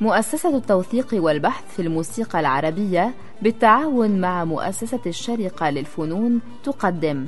[0.00, 7.26] مؤسسة التوثيق والبحث في الموسيقى العربية بالتعاون مع مؤسسة الشرقة للفنون تقدم.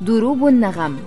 [0.00, 0.98] دروب النغم.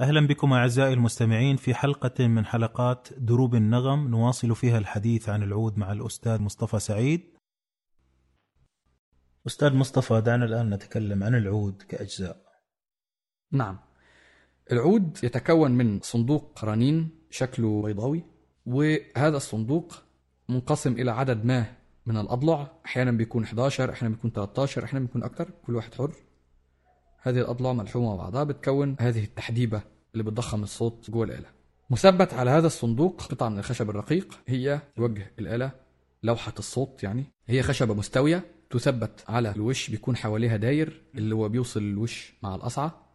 [0.00, 4.08] أهلا بكم أعزائي المستمعين في حلقة من حلقات دروب النغم.
[4.08, 7.20] نواصل فيها الحديث عن العود مع الأستاذ مصطفى سعيد.
[9.46, 12.36] أستاذ مصطفى دعنا الآن نتكلم عن العود كأجزاء.
[13.52, 13.78] نعم.
[14.72, 18.24] العود يتكون من صندوق قرانين شكله بيضاوي
[18.66, 20.02] وهذا الصندوق
[20.48, 21.66] منقسم إلى عدد ما
[22.06, 22.72] من الأضلع.
[22.86, 26.12] أحيانا بيكون 11 أحيانا بيكون 13 أحيانا بيكون أكتر كل واحد حر.
[27.26, 29.82] هذه الأضلاع ملحومة بعضها بتكون هذه التحديبة
[30.16, 31.46] اللي بتضخم الصوت جوه الآلة.
[31.90, 35.70] مثبت على هذا الصندوق قطعة من الخشب الرقيق هي وجه الآلة
[36.22, 37.24] لوحة الصوت يعني.
[37.46, 43.06] هي خشبة مستوية تثبت على الوش بيكون حواليها داير اللي هو بيوصل الوش مع القصعة.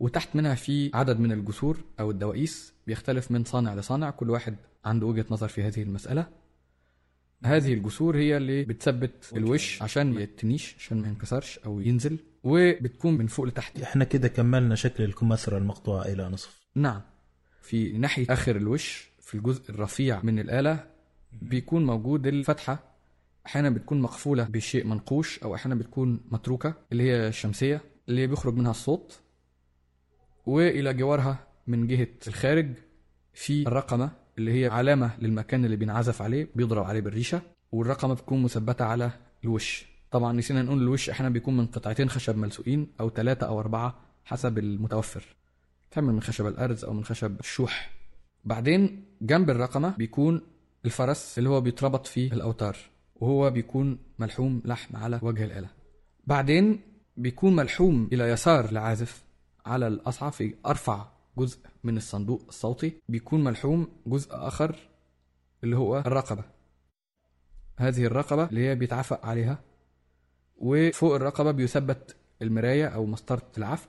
[0.00, 5.06] وتحت منها في عدد من الجسور أو الدوائيس بيختلف من صانع لصانع كل واحد عنده
[5.06, 6.26] وجهة نظر في هذه المسألة.
[7.44, 13.18] هذه الجسور هي اللي بتثبت الوش عشان ما يتنيش عشان ما ينكسرش أو ينزل وبتكون
[13.18, 13.80] من فوق لتحت.
[13.80, 16.68] إحنا كده كملنا شكل الكمثرى المقطوعة إلى نصف.
[16.74, 17.02] نعم.
[17.62, 20.84] في ناحية آخر الوش في الجزء الرفيع من الآلة
[21.42, 22.78] بيكون موجود الفتحة.
[23.46, 28.70] أحيانا بتكون مقفولة بشيء منقوش أو أحيانا بتكون متروكة اللي هي الشمسية اللي بيخرج منها
[28.70, 29.20] الصوت.
[30.46, 32.74] وإلى جوارها من جهة الخارج
[33.34, 34.10] في الرقمة.
[34.38, 39.10] اللي هي علامة للمكان اللي بينعزف عليه بيضرب عليه بالريشة والرقمة بتكون مثبتة على
[39.44, 39.86] الوش.
[40.10, 43.94] طبعا نسينا نقول الوش أحيانا بيكون من قطعتين خشب ملسوقين أو ثلاثة أو أربعة
[44.24, 45.24] حسب المتوفر.
[45.90, 47.90] تعمل من خشب الأرز أو من خشب الشوح.
[48.44, 50.40] بعدين جنب الرقمة بيكون
[50.84, 52.76] الفرس اللي هو بيتربط فيه الأوتار
[53.16, 55.68] وهو بيكون ملحوم لحم على وجه الآلة.
[56.26, 56.80] بعدين
[57.16, 59.22] بيكون ملحوم إلى يسار العازف
[59.66, 61.06] على الأصعى في أرفع
[61.38, 64.76] جزء من الصندوق الصوتي بيكون ملحوم جزء آخر
[65.64, 66.44] اللي هو الرقبة.
[67.78, 69.58] هذه الرقبة اللي هي بيتعفق عليها
[70.56, 73.88] وفوق الرقبة بيثبت المراية أو مسطرة العفق.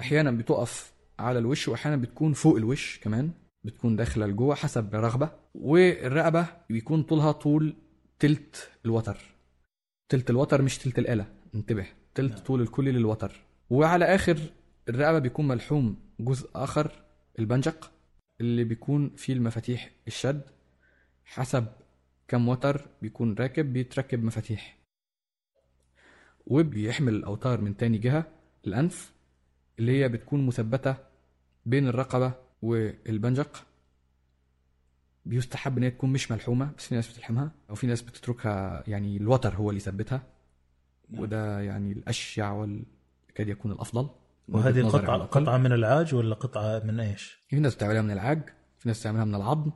[0.00, 3.30] أحيانا بتقف على الوش وأحيانا بتكون فوق الوش كمان
[3.64, 5.30] بتكون داخلة لجوه حسب الرغبة.
[5.54, 7.74] والرقبة بيكون طولها طول
[8.18, 9.18] تلت الوتر.
[10.08, 11.86] تلت الوتر مش تلت الآلة انتبه.
[12.14, 13.40] تلت طول الكلي للوتر.
[13.70, 14.38] وعلى آخر
[14.88, 17.02] الرقبة بيكون ملحوم جزء آخر
[17.38, 17.90] البنجق
[18.40, 20.42] اللي بيكون فيه المفاتيح الشد.
[21.24, 21.66] حسب
[22.28, 24.78] كم وتر بيكون راكب بيتركب مفاتيح.
[26.46, 28.24] وبيحمل الأوتار من تاني جهة
[28.66, 29.12] الأنف
[29.78, 30.96] اللي هي بتكون مثبتة
[31.66, 32.32] بين الرقبة
[32.62, 33.66] والبنجق.
[35.24, 39.16] بيستحب إن هي تكون مش ملحومة بس في ناس بتلحمها أو في ناس بتتركها يعني
[39.16, 40.22] الوتر هو اللي يثبتها.
[41.14, 44.10] وده يعني الأشيع والكاد يكون الأفضل.
[44.48, 45.26] وهذه وجهة الأقل.
[45.26, 48.42] قطعة من العاج ولا قطعة من إيش؟ في ناس بتعملها من العاج
[48.78, 49.70] في ناس بتعملها من العظم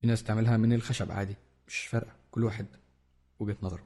[0.00, 1.36] في ناس بتعملها من الخشب عادي
[1.66, 2.66] مش فارقة كل واحد
[3.38, 3.82] وجهة نظره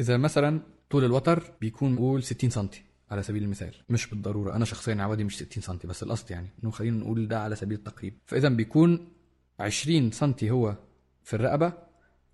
[0.00, 0.60] إذا مثلا
[0.90, 2.68] طول الوتر بيكون نقول 60 سم
[3.10, 6.70] على سبيل المثال مش بالضرورة أنا شخصيا عوادي مش 60 سم بس القصد يعني إنه
[6.70, 9.08] خلينا نقول ده على سبيل التقريب فإذا بيكون
[9.60, 10.76] 20 سم هو
[11.24, 11.72] في الرقبة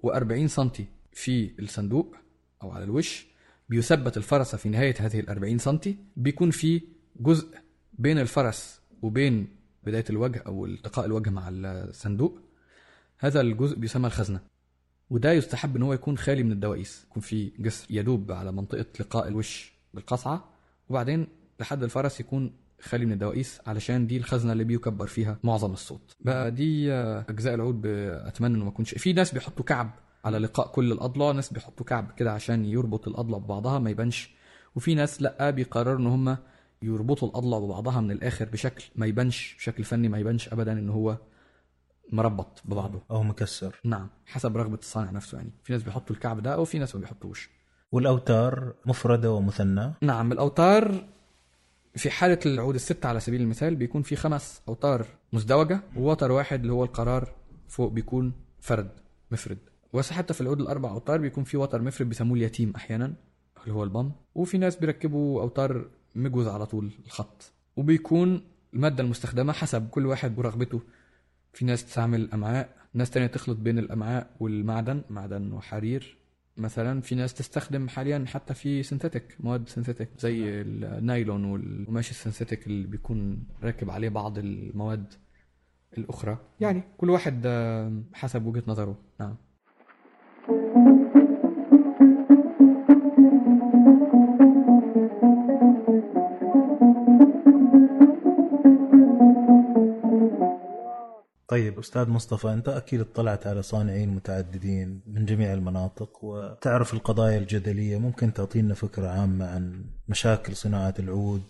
[0.06, 0.70] و40 سم
[1.12, 2.16] في الصندوق
[2.62, 3.26] أو على الوش
[3.68, 5.78] بيثبت الفرسه في نهاية هذه ال 40 سم
[6.16, 7.48] بيكون في جزء
[7.98, 9.48] بين الفرس وبين
[9.84, 12.38] بداية الوجه أو التقاء الوجه مع الصندوق
[13.18, 14.40] هذا الجزء بيسمى الخزنة.
[15.10, 19.28] وده يستحب إن هو يكون خالي من الدوائيس يكون في جسر يدوب على منطقة لقاء
[19.28, 20.48] الوش بالقصعة
[20.88, 21.26] وبعدين
[21.60, 26.12] لحد الفرس يكون خالي من الدوائيس علشان دي الخزنة اللي بيكبر فيها معظم الصوت.
[26.20, 28.94] بقى دي آه، أجزاء العود اتمنى إنه ما يكونش.
[28.94, 29.90] في ناس بيحطوا كعب
[30.24, 34.34] على لقاء كل الأضلاع ناس بيحطوا كعب كده عشان يربط الأضلاع ببعضها ما يبانش.
[34.74, 36.36] وفي ناس لأ بيقرروا إن هم
[36.86, 41.18] يربطوا الأضلاع ببعضها من الآخر بشكل ما يبانش بشكل فني ما يبانش ابدا إن هو
[42.12, 43.02] مربط ببعضه.
[43.10, 43.80] أو مكسر.
[43.84, 45.50] نعم حسب رغبة الصانع نفسه يعني.
[45.62, 47.50] في ناس بيحطوا الكعب ده وفي ناس ما بيحطوش.
[47.92, 51.04] والأوتار مفردة ومثنى؟ نعم الأوتار
[51.96, 56.72] في حالة العود الستة على سبيل المثال بيكون في خمس أوتار مزدوجة ووتر واحد اللي
[56.72, 57.34] هو القرار
[57.68, 58.90] فوق بيكون فرد
[59.30, 59.58] مفرد.
[59.94, 63.14] بس حتى في العود الأربع أوتار بيكون في وتر مفرد بيسموه اليتيم أحيانا
[63.62, 67.52] اللي هو البم وفي ناس بيركبوا أوتار مجوز على طول الخط.
[67.76, 68.40] وبيكون
[68.74, 70.80] المادة المستخدمة حسب كل واحد ورغبته.
[71.52, 76.16] في ناس تستعمل أمعاء ناس تانية تخلط بين الأمعاء والمعدن معدن وحرير.
[76.56, 82.86] مثلا في ناس تستخدم حاليا حتى في سينثيتك مواد سينثيتك زي النايلون والقماش السينثيتك اللي
[82.86, 85.14] بيكون راكب عليه بعض المواد
[85.98, 86.38] الأخرى.
[86.60, 88.98] يعني كل واحد آه، حسب وجهة نظره.
[89.20, 89.36] نعم.
[101.48, 107.98] طيب أستاذ مصطفى أنت أكيد اطلعت على صانعين متعددين من جميع المناطق وتعرف القضايا الجدلية.
[107.98, 111.42] ممكن تعطينا فكرة عامة عن مشاكل صناعة العود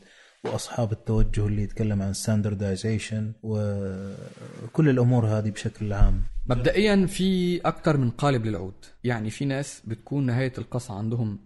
[0.44, 8.10] وأصحاب التوجه اللي يتكلم عن ستاندردايزيشن وكل الأمور هذه بشكل عام؟ مبدئيا في أكتر من
[8.10, 8.84] قالب للعود.
[9.04, 11.38] يعني في ناس بتكون نهاية القصة عندهم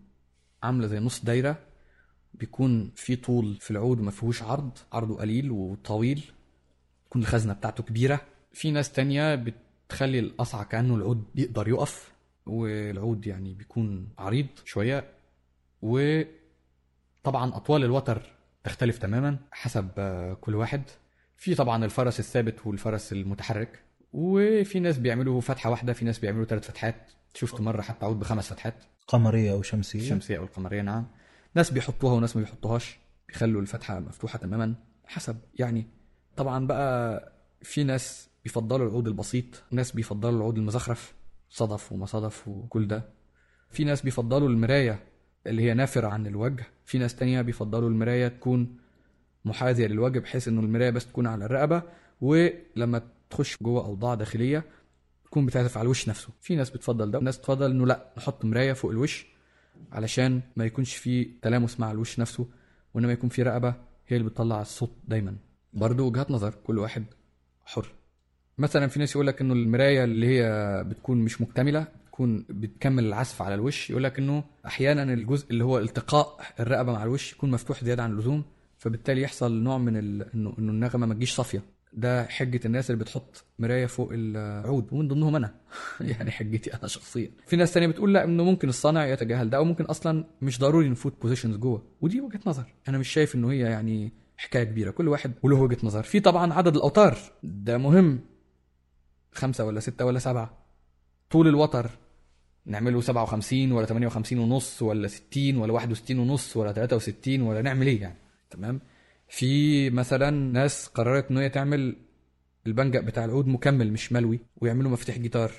[0.62, 1.58] عاملة زي نص دايرة
[2.34, 6.24] بيكون في طول في العود وما فيهوش عرض عرضه قليل وطويل
[7.06, 8.20] تكون الخزنة بتاعته كبيرة.
[8.52, 12.12] في ناس تانية بتخلي القصعة كأنه العود بيقدر يقف
[12.46, 15.04] والعود يعني بيكون عريض شوية
[15.82, 18.22] وطبعا أطوال الوتر
[18.64, 19.88] تختلف تماما حسب
[20.40, 20.82] كل واحد.
[21.36, 23.82] في طبعا الفرس الثابت والفرس المتحرك
[24.12, 27.12] وفي ناس بيعملوا فتحة واحدة في ناس بيعملوا ثلاث فتحات.
[27.34, 28.74] شفت مرة حتى عود بخمس فتحات.
[29.06, 30.00] قمرية أو شمسية.
[30.00, 31.06] الشمسية أو القمرية نعم.
[31.54, 32.98] ناس بيحطوها وناس ما بيحطوهاش.
[33.28, 34.74] بيخلوا الفتحة مفتوحة تماما
[35.06, 35.86] حسب يعني.
[36.36, 37.32] طبعا بقى
[37.62, 41.14] في ناس بيفضلوا العود البسيط ناس بيفضلوا العود المزخرف
[41.48, 43.08] صدف وما صدف وكل ده.
[43.70, 45.04] في ناس بيفضلوا المراية
[45.46, 48.76] اللي هي نافرة عن الوجه في ناس تانية بيفضلوا المراية تكون
[49.44, 51.82] محاذية للوجه بحيث إنه المراية بس تكون على الرقبة
[52.20, 54.64] ولما تخش جوه أوضاع داخلية
[55.24, 56.28] تكون بتعزف على الوش نفسه.
[56.40, 59.26] في ناس بتفضل ده وناس بتفضل إنه لأ نحط مراية فوق الوش
[59.92, 62.46] علشان ما يكونش في تلامس مع الوش نفسه
[62.94, 63.74] وإنما يكون في رقبة
[64.08, 65.36] هي اللي بتطلع الصوت دايما.
[65.72, 67.04] برضه وجهات نظر كل واحد
[67.64, 67.86] حر.
[68.60, 73.42] مثلا في ناس يقول لك إنه المراية اللي هي بتكون مش مكتملة بتكون بتكمل العزف
[73.42, 77.84] على الوش يقول لك إنه أحيانا الجزء اللي هو التقاء الرقبة مع الوش يكون مفتوح
[77.84, 78.44] زيادة عن اللزوم
[78.78, 79.96] فبالتالي يحصل نوع من.
[79.96, 81.62] إنه إنه النغمة ما تجيش صافية.
[81.92, 85.54] ده حجة الناس اللي بتحط مراية فوق العود ومن ضمنهم أنا.
[86.00, 87.30] يعني حجتي أنا شخصيا.
[87.46, 90.88] في ناس تانية بتقول لا إنه ممكن الصانع يتجاهل ده أو ممكن أصلا مش ضروري
[90.88, 91.82] نفوت بوزيشنز جوه.
[92.00, 92.64] ودي وجهة نظر.
[92.88, 94.90] أنا مش شايف إنه هي يعني حكاية كبيرة.
[94.90, 96.02] كل واحد وله وجهة نظر.
[96.02, 97.18] في طبعا عدد الأوتار.
[97.42, 98.20] ده مهم.
[99.32, 100.58] خمسة ولا ستة ولا سبعة.
[101.30, 101.90] طول الوتر
[102.66, 108.00] نعمله 57 ولا 58 ونص ولا 60 ولا 61 ونص ولا 63 ولا نعمل إيه
[108.00, 108.18] يعني؟
[108.50, 108.80] تمام؟
[109.28, 111.96] في مثلا ناس قررت ان هي تعمل
[112.66, 115.52] البنجق بتاع العود مكمل مش ملوي ويعملوا مفاتيح جيتار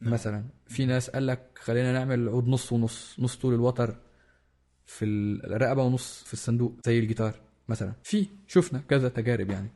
[0.00, 0.44] مثلا.
[0.66, 3.96] في ناس قال لك خلينا نعمل العود نص ونص نص طول الوتر
[4.86, 7.34] في الرقبة ونص في الصندوق زي الجيتار
[7.68, 7.92] مثلا.
[8.02, 9.68] في شفنا كذا تجارب يعني.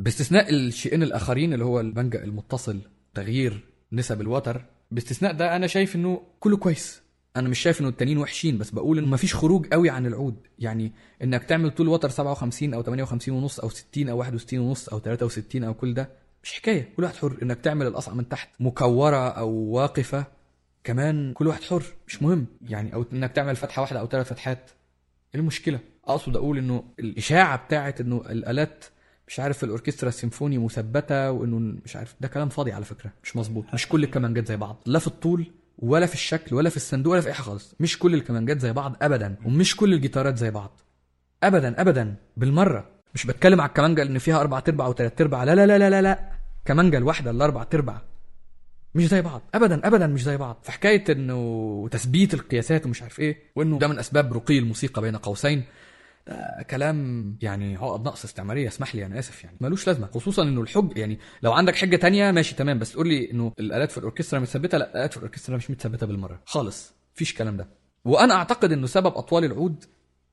[0.00, 2.80] باستثناء الشيئين الآخرين اللي هو البنجق المتصل
[3.14, 7.02] تغيير نسب الوتر باستثناء ده أنا شايف إنه كله كويس.
[7.36, 10.36] أنا مش شايف إنه التانيين وحشين بس بقول إنه مفيش خروج قوي عن العود.
[10.58, 10.92] يعني
[11.22, 15.64] إنك تعمل طول وتر 57 أو 58 ونص أو 60 أو 61 ونص أو 63
[15.64, 16.10] أو كل ده
[16.42, 16.92] مش حكاية.
[16.96, 17.38] كل واحد حر.
[17.42, 20.24] إنك تعمل القصعه من تحت مكورة أو واقفة
[20.84, 21.82] كمان كل واحد حر.
[22.08, 22.46] مش مهم.
[22.68, 24.70] يعني أو إنك تعمل فتحة واحدة أو ثلاث فتحات.
[25.34, 28.84] إيه المشكلة؟ أقصد أقول إنه الإشاعة بتاعت إنه الآلات
[29.30, 33.64] مش عارف الأوركسترا السيمفوني مثبتة وإنه مش عارف ده كلام فاضي على فكرة مش مظبوط
[33.74, 35.46] مش كل الكمانجات زي بعض لا في الطول
[35.78, 38.72] ولا في الشكل ولا في الصندوق ولا في أي حاجة خالص مش كل الكمانجات زي
[38.72, 40.80] بعض ابدا ومش كل الجيتارات زي بعض
[41.42, 45.54] ابدا ابدا بالمرة مش بتكلم على الكمانجا اللي فيها أربع أرباع أو ثلاث أرباع لا
[45.54, 46.30] لا لا لا لا لا
[46.64, 48.02] كمانجا الواحدة اللي أربع أرباع
[48.94, 53.38] مش زي بعض ابدا ابدا مش زي بعض فحكايه إنه تثبيت القياسات ومش عارف إيه
[53.56, 55.64] وإنه ده من أسباب رقي الموسيقى بين قوسين
[56.70, 58.68] كلام يعني عقد نقص استعمارية.
[58.68, 59.56] اسمح لي أنا آسف يعني.
[59.60, 60.06] ملوش لازمة.
[60.06, 62.78] خصوصا إنه الحج يعني لو عندك حجة تانية ماشي تمام.
[62.78, 66.40] بس تقول لي إنه الآلات في الأوركسترا متثبتة؟ لا الآلات في الأوركسترا مش متثبتة بالمرة.
[66.44, 66.94] خالص.
[67.14, 67.68] مفيش الكلام ده.
[68.04, 69.84] وأنا أعتقد إنه سبب أطوال العود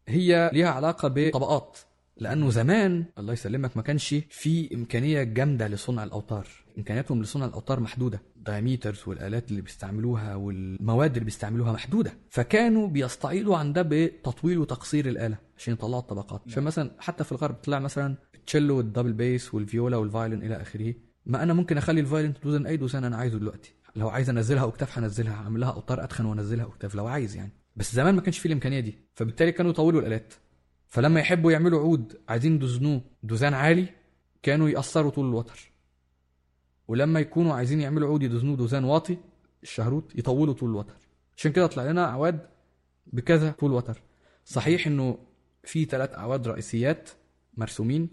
[0.07, 1.77] هي ليها علاقة بطبقات.
[2.19, 6.47] لأنه زمان الله يسلمك ما كانش في إمكانية جامدة لصنع الأوتار.
[6.77, 8.21] إمكانياتهم لصنع الأوتار محدودة.
[8.35, 12.13] diameters والآلات اللي بيستعملوها والمواد اللي بيستعملوها محدودة.
[12.29, 16.41] فكانوا بيستعيضوا عن ده بتطويل وتقصير الآلة عشان يطلعوا الطبقات.
[16.49, 20.93] فمثلا حتى في الغرب طلع مثلا التشيلو وال double bass والفيولا وال violin إلى آخره.
[21.25, 23.73] ما أنا ممكن أخلي ال violin تدوزن أي دوزان أنا عايزه دلوقتي.
[23.95, 27.51] لو عايز أنزلها أوكتاف هنزلها أعمل لها أوتار أتخن وأنزلها أوكتاف لو عايز يعني.
[27.75, 28.95] بس زمان ما كانش فيه الإمكانية دي.
[29.15, 30.33] فبالتالي كانوا يطولوا الآلات.
[30.89, 33.87] فلما يحبوا يعملوا عود عايزين يدوزنوه دوزان عالي
[34.43, 35.71] كانوا يقصروا طول الوتر.
[36.87, 39.17] ولما يكونوا عايزين يعملوا عود يدوزنوه دوزان واطي
[39.63, 40.95] الشهرود يطولوا طول الوتر.
[41.37, 42.47] عشان كده طلع لنا أعواد
[43.13, 44.01] بكذا طول وتر
[44.45, 45.17] صحيح إنه
[45.63, 47.09] في ثلاث أعواد رئيسيات
[47.57, 48.09] مرسومين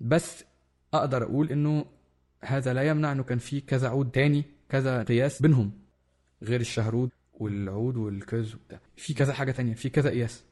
[0.00, 0.44] بس
[0.94, 1.84] أقدر أقول إنه
[2.44, 5.72] هذا لا يمنع إنه كان في كذا عود تاني كذا قياس بينهم.
[6.42, 10.44] غير الشهرود والعود والكز وبتاع في كذا حاجة تانية في كذا قياس.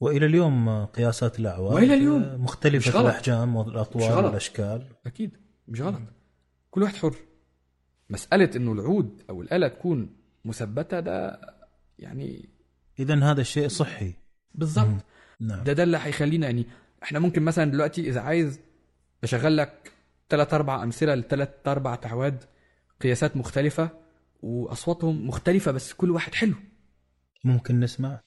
[0.00, 2.22] وإلى اليوم قياسات الاعواد وإلى اليوم.
[2.22, 3.00] مش مختلفه.
[3.00, 4.24] الأحجام والاطوال.
[4.24, 4.86] والأشكال.
[5.06, 5.36] أكيد.
[5.68, 6.00] مش غلط
[6.70, 7.14] كل واحد حر.
[8.10, 11.40] مسألة إنه العود أو الآلة تكون مثبتة ده
[11.98, 12.48] يعني
[12.98, 14.12] اذا هذا الشيء صحي.
[14.54, 15.04] بالظبط
[15.40, 15.64] نعم.
[15.64, 16.66] ده ده اللي هيخلينا يعني
[17.02, 18.60] إحنا ممكن مثلا دلوقتي إذا عايز
[19.22, 19.92] بشغل لك
[20.28, 22.44] ثلاث أربع أمثلة لثلاث أربع تعواد
[23.00, 23.90] قياسات مختلفة
[24.42, 26.54] وأصواتهم مختلفة بس كل واحد حلو.
[27.44, 28.20] ممكن نسمع.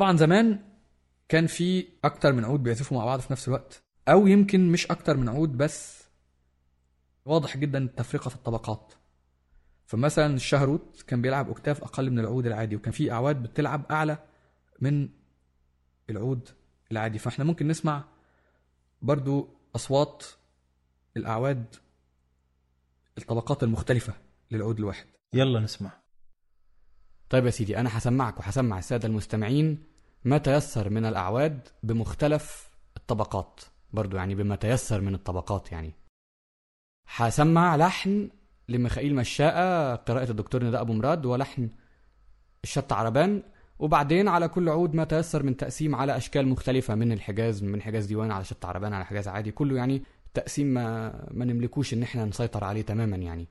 [0.00, 0.58] طبعا زمان
[1.28, 5.16] كان في أكتر من عود بيعزفوا مع بعض في نفس الوقت أو يمكن مش أكتر
[5.16, 6.04] من عود بس
[7.24, 8.92] واضح جدا التفرقة في الطبقات.
[9.86, 14.18] فمثلا الشهروت كان بيلعب أوكتاف أقل من العود العادي وكان في أعواد بتلعب أعلى
[14.80, 15.08] من
[16.10, 16.48] العود
[16.92, 17.18] العادي.
[17.18, 18.04] فإحنا ممكن نسمع
[19.02, 20.24] برضو أصوات
[21.16, 21.76] الأعواد
[23.18, 24.14] الطبقات المختلفة
[24.50, 25.06] للعود الواحد.
[25.32, 25.90] يلا نسمع.
[27.30, 29.89] طيب يا سيدي أنا هسمعك وهسمع السادة المستمعين
[30.24, 33.60] ما تيسر من الأعواد بمختلف الطبقات.
[33.92, 35.94] برضو يعني بما تيسر من الطبقات يعني.
[37.16, 38.30] هسمع لحن
[38.68, 41.70] لميخائيل مشاءة قراءة الدكتور نداء أبو مراد ولحن
[42.64, 43.42] الشط عربان.
[43.78, 48.06] وبعدين على كل عود ما تيسر من تقسيم على أشكال مختلفة من الحجاز من حجاز
[48.06, 49.52] ديوان على شط عربان على حجاز عادي.
[49.52, 50.02] كله يعني
[50.34, 53.48] تقسيم ما, ما نملكوش إن إحنا نسيطر عليه تماما يعني.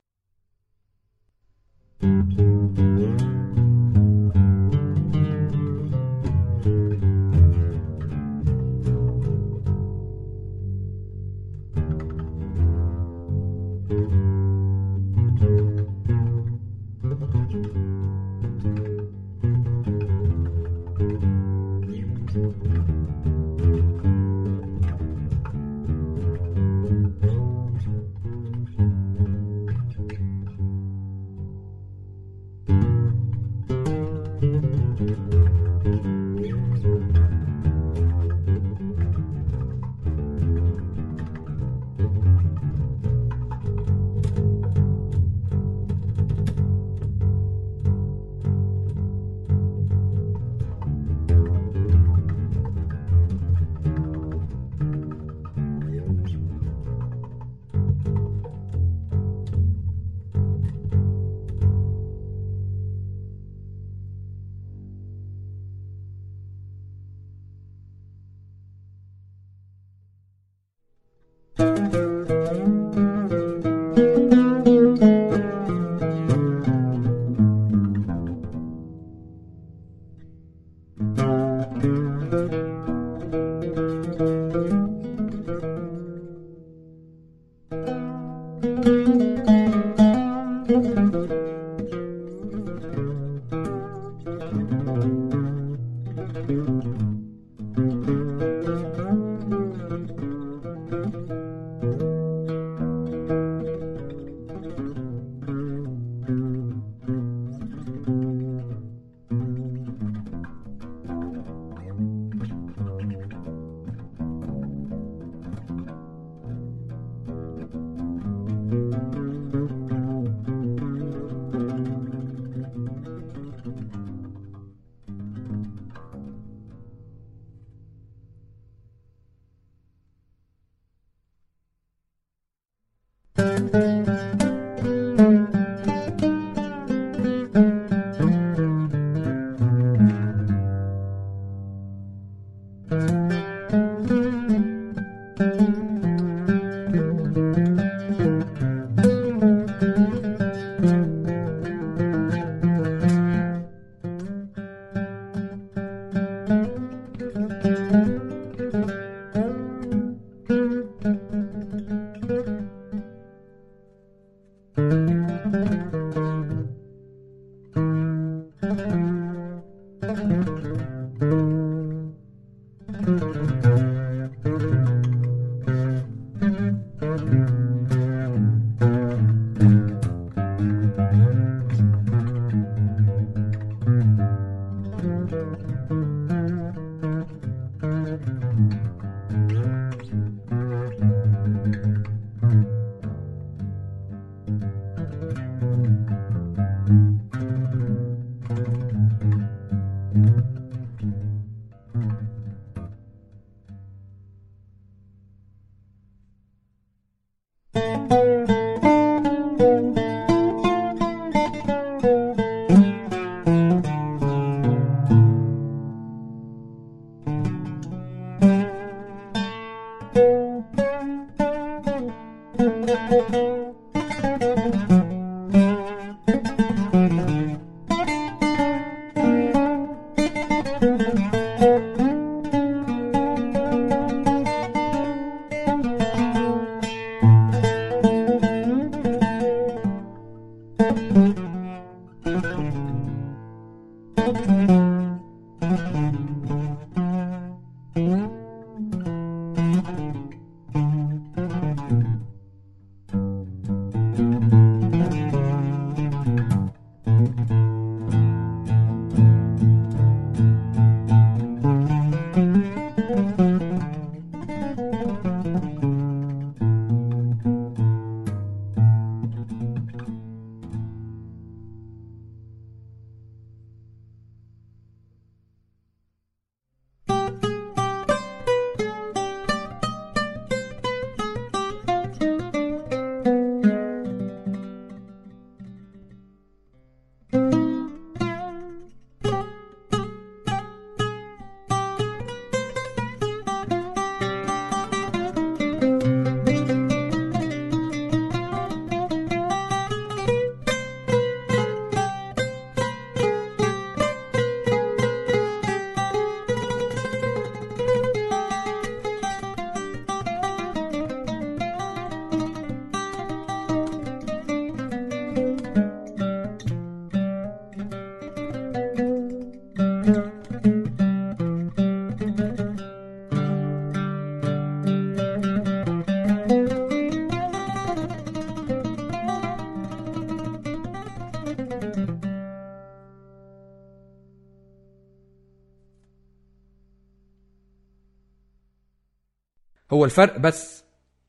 [340.00, 340.84] هو الفرق بس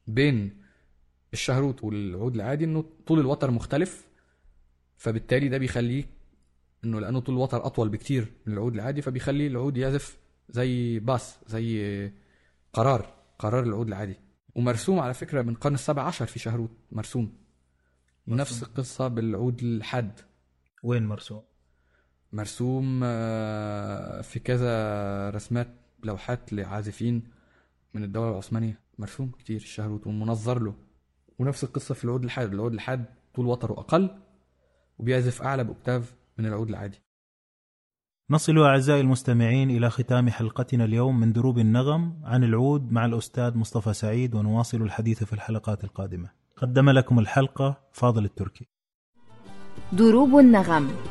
[0.07, 0.61] بين
[1.33, 4.07] الشهروت والعود العادي إنه طول الوتر مختلف
[4.97, 6.05] فبالتالي ده بيخليه
[6.83, 10.17] إنه لأنه طول الوتر أطول بكتير من العود العادي فبيخلي العود يعزف
[10.49, 12.11] زي باس زي
[12.73, 14.15] قرار قرار العود العادي.
[14.55, 17.37] ومرسوم على فكرة من القرن السابع عشر في شهروت مرسوم.
[18.27, 20.19] نفس القصة بالعود الحاد.
[20.83, 21.41] وين مرسوم؟
[22.33, 25.67] مرسوم آه، في كذا رسمات
[26.03, 27.40] لوحات لعازفين.
[27.93, 30.73] من الدولة العثمانية مرسوم كتير الشهروت ومنظر له.
[31.39, 34.09] ونفس القصة في العود الحاد العود الحاد طول وتره أقل
[34.99, 37.01] وبيعزف أعلى بأكتاف من العود العادي.
[38.29, 43.93] نصل أعزائي المستمعين إلى ختام حلقتنا اليوم من دروب النغم عن العود مع الأستاذ مصطفى
[43.93, 46.29] سعيد ونواصل الحديث في الحلقات القادمة.
[46.57, 48.67] قدم لكم الحلقة فاضل التركي.
[49.93, 51.10] دروب النغم.